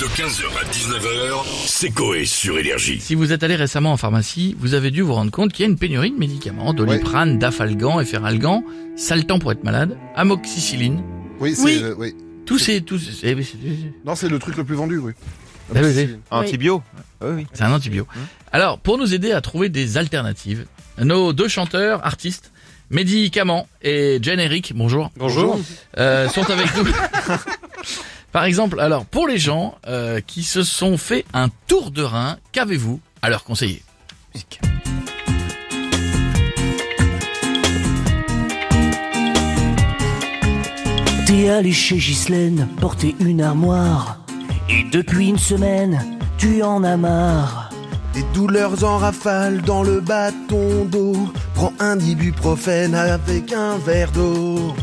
De 0.00 0.04
15h 0.04 0.44
à 0.60 0.64
19h, 0.70 1.44
c'est 1.66 1.90
Coé 1.90 2.24
sur 2.24 2.56
Énergie. 2.58 3.00
Si 3.00 3.14
vous 3.16 3.32
êtes 3.32 3.42
allé 3.42 3.56
récemment 3.56 3.92
en 3.92 3.96
pharmacie, 3.96 4.54
vous 4.60 4.74
avez 4.74 4.90
dû 4.92 5.02
vous 5.02 5.12
rendre 5.14 5.32
compte 5.32 5.52
qu'il 5.52 5.64
y 5.64 5.68
a 5.68 5.70
une 5.70 5.76
pénurie 5.78 6.12
de 6.12 6.16
médicaments, 6.18 6.72
doliprane, 6.72 7.38
dafalgan, 7.38 7.98
efferalgan, 7.98 8.62
saltan 8.96 9.38
pour 9.40 9.50
être 9.50 9.64
malade, 9.64 9.96
amoxicilline. 10.14 11.02
Oui, 11.40 11.54
c'est 11.56 11.62
Oui. 11.64 11.78
le- 11.80 11.96
oui. 11.98 12.14
Tous 12.46 12.58
ces, 12.58 12.80
tous, 12.80 13.20
eh 13.24 13.34
oui, 13.34 13.44
c'est 13.44 13.58
Non, 14.04 14.14
c'est 14.14 14.28
le 14.28 14.38
truc 14.38 14.56
le 14.56 14.64
plus 14.64 14.76
vendu, 14.76 14.98
oui. 14.98 15.12
Ah 15.74 15.80
oui, 15.82 15.92
oui. 15.96 16.08
Antibio 16.30 16.82
Oui, 17.20 17.28
oui. 17.36 17.46
c'est 17.52 17.64
un 17.64 17.72
antibio. 17.72 18.06
Alors, 18.52 18.78
pour 18.78 18.98
nous 18.98 19.12
aider 19.14 19.32
à 19.32 19.40
trouver 19.40 19.68
des 19.68 19.96
alternatives, 19.98 20.66
nos 21.02 21.32
deux 21.32 21.48
chanteurs, 21.48 22.04
artistes, 22.06 22.52
médicaments 22.90 23.68
et 23.82 24.18
Jen 24.22 24.38
Eric, 24.38 24.72
bonjour. 24.76 25.10
Bonjour. 25.16 25.58
euh, 25.98 26.28
sont 26.28 26.48
avec 26.50 26.68
nous. 26.76 26.84
Par 28.32 28.44
exemple, 28.44 28.80
alors 28.80 29.06
pour 29.06 29.26
les 29.26 29.38
gens 29.38 29.76
euh, 29.86 30.20
qui 30.20 30.42
se 30.42 30.62
sont 30.62 30.98
fait 30.98 31.24
un 31.32 31.48
tour 31.66 31.90
de 31.90 32.02
rein, 32.02 32.36
qu'avez-vous 32.52 33.00
à 33.22 33.30
leur 33.30 33.44
conseiller? 33.44 33.82
T'es 41.26 41.48
allé 41.50 41.72
chez 41.72 41.96
Ghislaine 41.96 42.68
porter 42.80 43.14
une 43.20 43.42
armoire. 43.42 44.20
Et 44.68 44.84
depuis 44.90 45.28
une 45.28 45.38
semaine, 45.38 46.18
tu 46.36 46.62
en 46.62 46.84
as 46.84 46.96
marre. 46.96 47.70
Des 48.14 48.24
douleurs 48.34 48.84
en 48.84 48.98
rafale 48.98 49.62
dans 49.62 49.82
le 49.82 50.00
bâton 50.00 50.84
d'eau. 50.84 51.14
Prends 51.54 51.72
un 51.80 51.98
ibuprofène 51.98 52.94
avec 52.94 53.52
un 53.52 53.78
verre 53.78 54.10
d'eau. 54.12 54.74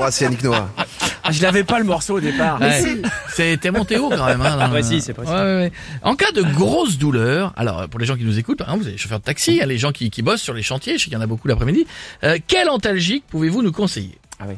On 0.00 0.04
embrasse 0.04 0.20
Yannick 0.22 0.42
Noah. 0.42 0.70
Ah, 1.22 1.30
je 1.30 1.42
l'avais 1.42 1.62
pas 1.62 1.78
le 1.78 1.84
morceau 1.84 2.16
au 2.16 2.20
départ. 2.20 2.58
Ouais. 2.58 2.82
C'était 3.34 3.70
monté 3.70 3.98
haut 3.98 4.08
quand 4.08 4.24
même. 4.24 4.40
Hein, 4.40 4.56
dans- 4.56 4.72
Ouais, 4.72 4.82
si, 4.82 5.02
c'est 5.02 5.12
possible. 5.12 5.36
Ouais, 5.36 5.42
ouais, 5.42 5.56
ouais. 5.64 5.72
En 6.02 6.16
cas 6.16 6.32
de 6.32 6.40
grosses 6.42 6.96
douleurs, 6.96 7.52
alors 7.56 7.86
pour 7.88 8.00
les 8.00 8.06
gens 8.06 8.16
qui 8.16 8.24
nous 8.24 8.38
écoutent, 8.38 8.56
par 8.58 8.68
exemple, 8.68 8.84
vous 8.84 8.88
êtes 8.90 8.96
chauffeur 8.98 9.18
de 9.20 9.24
taxi, 9.24 9.50
il 9.52 9.56
y 9.58 9.60
a 9.62 9.66
les 9.66 9.76
gens 9.76 9.92
qui, 9.92 10.08
qui 10.10 10.22
bossent 10.22 10.40
sur 10.40 10.54
les 10.54 10.62
chantiers, 10.62 10.94
je 10.94 10.98
sais 11.00 11.04
qu'il 11.04 11.12
y 11.12 11.16
en 11.16 11.20
a 11.20 11.26
beaucoup 11.26 11.46
l'après-midi. 11.48 11.86
Euh, 12.24 12.38
quel 12.46 12.70
antalgique 12.70 13.24
pouvez-vous 13.28 13.62
nous 13.62 13.72
conseiller? 13.72 14.16
Ah 14.40 14.44
oui. 14.48 14.54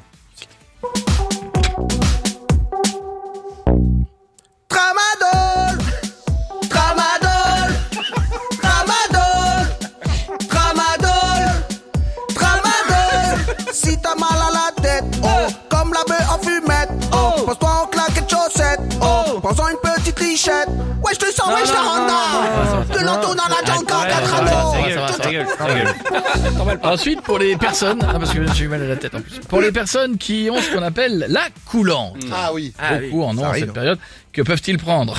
Ensuite, 26.83 27.23
pour 27.23 27.39
les 27.39 27.57
personnes, 27.57 28.01
ah, 28.03 28.19
parce 28.19 28.33
que 28.33 28.41
j'ai 28.55 28.65
eu 28.65 28.69
mal 28.69 28.83
à 28.83 28.87
la 28.89 28.97
tête 28.97 29.15
en 29.15 29.21
plus, 29.21 29.39
pour 29.49 29.61
les 29.61 29.73
personnes 29.73 30.19
qui 30.19 30.49
ont 30.51 30.61
ce 30.61 30.71
qu'on 30.75 30.83
appelle 30.83 31.27
la 31.29 31.43
coulante, 31.67 32.17
Ah 32.33 32.51
oui. 32.53 32.73
beaucoup 33.03 33.23
en 33.23 33.37
ont 33.39 33.45
en 33.47 33.55
cette 33.55 33.73
période, 33.73 33.99
que 34.33 34.43
peuvent-ils 34.43 34.79
prendre? 34.79 35.17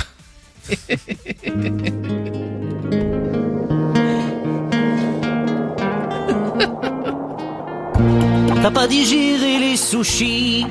T'as 8.62 8.70
pas 8.70 8.86
digéré 8.86 9.58
les 9.58 9.76
sushis. 9.76 10.66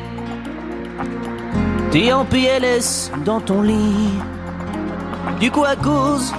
T'es 1.91 2.11
en 2.11 2.25
PLS 2.25 3.11
dans 3.23 3.39
ton 3.39 3.61
lit. 3.61 4.09
Du 5.39 5.51
coup, 5.51 5.63
à 5.63 5.75
cause 5.75 6.33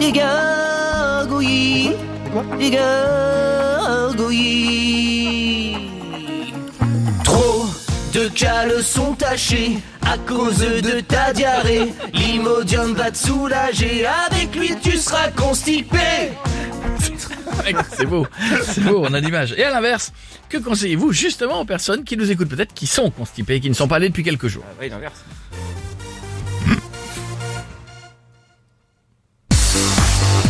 des 0.00 0.10
gargouillis. 0.12 1.92
Des 2.58 2.70
gargouillis. 2.70 4.20
Trop 7.24 7.66
de 8.12 8.28
caleçons 8.28 9.14
tachés 9.14 9.78
à 10.02 10.16
cause 10.18 10.58
de 10.58 11.00
ta 11.00 11.32
diarrhée. 11.32 11.92
L'imodium 12.12 12.94
va 12.94 13.10
te 13.10 13.16
soulager. 13.16 14.06
Avec 14.06 14.54
lui, 14.54 14.76
tu 14.80 14.96
seras 14.96 15.30
constipé. 15.32 16.30
C'est 17.92 18.06
beau, 18.06 18.26
c'est 18.62 18.82
beau, 18.82 19.04
on 19.04 19.12
a 19.12 19.20
l'image. 19.20 19.52
Et 19.56 19.64
à 19.64 19.70
l'inverse, 19.70 20.12
que 20.48 20.58
conseillez-vous 20.58 21.12
justement 21.12 21.60
aux 21.60 21.64
personnes 21.64 22.04
qui 22.04 22.16
nous 22.16 22.30
écoutent 22.30 22.48
peut-être, 22.48 22.72
qui 22.74 22.86
sont 22.86 23.10
constipées, 23.10 23.60
qui 23.60 23.68
ne 23.68 23.74
sont 23.74 23.88
pas 23.88 23.96
allées 23.96 24.08
depuis 24.08 24.22
quelques 24.24 24.46
jours? 24.46 24.64
Oui, 24.80 24.88
l'inverse. 24.88 25.24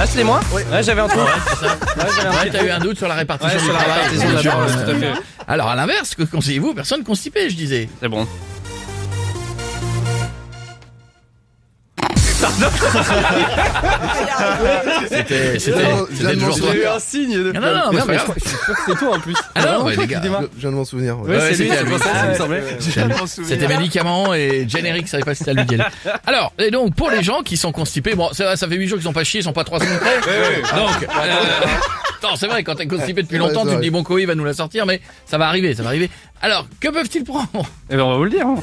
Ah, 0.03 0.07
c'était 0.07 0.25
moi 0.25 0.41
Ouais, 0.53 0.65
j'avais 0.83 1.01
un 1.03 1.09
trou. 1.09 1.19
Ouais, 1.21 1.27
j'avais 2.17 2.29
un 2.29 2.31
Ouais, 2.31 2.37
petit 2.45 2.51
t'as 2.53 2.59
trou. 2.59 2.67
eu 2.67 2.71
un 2.71 2.79
doute 2.79 2.97
sur 2.97 3.09
la 3.09 3.15
répartition 3.17 3.53
Ouais, 3.55 3.59
du 3.61 3.65
sur 3.65 3.73
la 3.75 3.81
travail. 3.81 3.99
répartition 4.05 4.29
de 4.31 4.35
la 4.35 4.41
bien 4.41 4.51
sûr. 4.51 4.61
charge, 4.69 4.85
tout 4.85 4.91
à 4.91 4.95
fait. 4.95 5.13
Alors 5.47 5.69
à 5.69 5.77
l'inverse, 5.77 6.15
que 6.15 6.23
conseillez-vous 6.23 6.69
aux 6.69 6.75
personnes 6.75 7.05
constipées, 7.05 7.51
je 7.51 7.57
disais 7.57 7.89
C'est 8.01 8.09
bon. 8.09 8.27
C'était, 15.09 15.59
c'était, 15.59 15.81
je 16.13 16.29
toujours 16.35 16.57
toi. 16.59 16.67
souvenir. 16.69 17.01
signe 17.01 17.35
de. 17.43 17.53
Non, 17.53 17.61
non, 17.61 17.93
non, 17.93 18.05
mais 18.07 18.17
c'est 18.87 18.95
toi 18.97 19.17
en 19.17 19.21
plus. 19.21 19.35
Ah 19.55 19.65
non, 19.79 19.89
les 19.89 20.07
gars. 20.07 20.21
Je 20.23 20.61
viens 20.61 20.71
de 20.71 20.77
m'en 20.77 20.85
souvenir. 20.85 21.19
ouais. 21.21 21.31
Ouais, 21.31 21.37
Ouais, 21.37 21.55
c'est 21.55 21.65
lui, 21.65 21.71
c'était 21.71 21.85
lui. 21.85 21.99
ça, 21.99 22.27
me 22.29 22.35
semblait. 22.35 22.63
C'était 23.45 23.69
médicaments 23.69 24.35
et 24.35 24.67
générique, 24.69 25.07
ça 25.09 25.13
savait 25.13 25.25
pas 25.25 25.35
si 25.35 25.39
c'était 25.45 25.51
à 25.53 25.55
lui 25.55 25.65
d'y 25.65 25.75
aller. 25.75 25.85
Alors, 26.27 26.53
et 26.59 26.71
donc, 26.71 26.95
pour 26.95 27.11
les 27.11 27.23
gens 27.23 27.43
qui 27.43 27.57
sont 27.57 27.73
constipés, 27.73 28.15
bon, 28.15 28.29
ça, 28.33 28.57
ça 28.57 28.69
fait 28.69 28.77
8 28.77 28.87
jours 28.89 28.99
qu'ils 28.99 29.05
sont 29.07 29.13
pas 29.13 29.25
chiés, 29.25 29.41
ils 29.41 29.45
sont 29.45 29.53
pas 29.53 29.65
3 29.65 29.81
semaines 29.81 29.99
près. 29.99 30.17
Donc, 30.77 31.03
euh, 31.03 31.67
non, 32.23 32.37
c'est 32.37 32.47
vrai, 32.47 32.63
quand 32.63 32.75
t'es 32.75 32.87
constipé 32.87 33.23
depuis 33.23 33.39
longtemps, 33.39 33.65
tu 33.67 33.75
te 33.75 33.81
dis, 33.81 33.91
bon, 33.91 34.03
Koé 34.03 34.27
va 34.27 34.35
nous 34.35 34.45
la 34.45 34.53
sortir, 34.55 34.87
mais 34.87 35.01
ça 35.27 35.39
va 35.39 35.47
arriver, 35.49 35.75
ça 35.75 35.83
va 35.83 35.89
arriver. 35.89 36.11
Alors, 36.43 36.67
que 36.81 36.89
peuvent-ils 36.89 37.25
prendre? 37.25 37.49
Eh 37.91 37.97
ben, 37.97 38.03
on 38.03 38.11
va 38.11 38.17
vous 38.17 38.25
le 38.25 38.31
dire. 38.31 38.47
hein. 38.47 38.57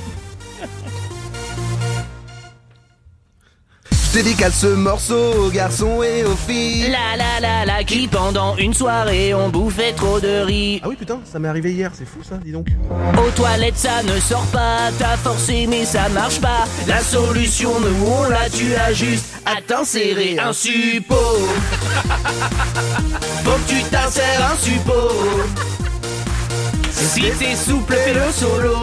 Je 4.18 4.24
dédicace 4.24 4.62
ce 4.62 4.68
morceau 4.68 5.46
aux 5.46 5.50
garçons 5.52 6.02
et 6.02 6.24
aux 6.24 6.36
filles. 6.36 6.90
La 6.90 7.16
la 7.16 7.40
la 7.40 7.66
la 7.66 7.84
qui 7.84 8.08
pendant 8.08 8.58
une 8.58 8.74
soirée 8.74 9.36
ont 9.36 9.50
bouffé 9.50 9.94
trop 9.96 10.20
de 10.20 10.40
riz. 10.44 10.80
Ah 10.84 10.88
oui, 10.90 10.96
putain, 10.96 11.20
ça 11.24 11.38
m'est 11.38 11.48
arrivé 11.48 11.72
hier, 11.72 11.92
c'est 11.94 12.08
fou 12.08 12.24
ça, 12.28 12.38
dis 12.44 12.52
donc. 12.52 12.66
Aux 12.90 13.30
toilettes 13.36 13.78
ça 13.78 14.02
ne 14.02 14.20
sort 14.20 14.48
pas, 14.48 14.90
t'as 14.98 15.18
forcé 15.18 15.68
mais 15.68 15.86
ça 15.86 16.10
marche 16.10 16.42
pas. 16.42 16.66
La 16.88 17.02
solution 17.02 17.80
nous 17.80 18.08
on 18.08 18.24
l'a 18.28 18.50
tu 18.50 18.74
as 18.74 18.92
juste 18.92 19.26
à 19.46 19.62
t'insérer 19.62 20.40
un 20.40 20.52
suppôt. 20.52 21.16
Faut 23.44 23.52
que 23.52 23.70
tu 23.70 23.84
t'insères 23.84 24.52
un 24.52 24.58
suppôt. 24.58 25.12
Si 26.92 27.22
t'es 27.38 27.56
souple, 27.56 27.94
fais 27.94 28.14
le 28.16 28.32
solo. 28.32 28.82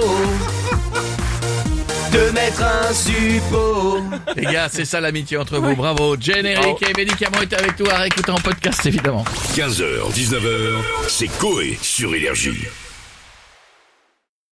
De 2.14 2.30
mettre 2.30 2.62
un 2.62 2.92
suppôt. 2.94 4.00
Les 4.36 4.44
gars, 4.44 4.68
c'est 4.70 4.84
ça 4.84 5.00
l'amitié 5.00 5.36
entre 5.36 5.58
vous, 5.58 5.74
bravo. 5.74 6.14
Générique 6.20 6.80
et 6.88 6.92
médicaments 6.96 7.42
étaient 7.42 7.56
avec 7.56 7.74
toi 7.74 7.92
à 7.92 7.98
réécouter 7.98 8.30
en 8.30 8.36
podcast, 8.36 8.86
évidemment. 8.86 9.24
15h, 9.56 10.12
19h, 10.12 10.76
c'est 11.08 11.26
Coé 11.38 11.76
sur 11.82 12.14
Énergie. 12.14 12.68